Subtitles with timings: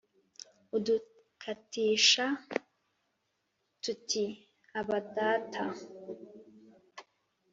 [0.75, 2.25] udutakisha
[3.83, 4.25] tuti:
[4.79, 5.65] Aba, Data!